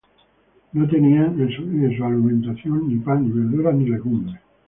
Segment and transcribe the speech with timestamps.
[0.73, 4.41] No tenían en su alimentación ni pan ni verduras ni legumbres.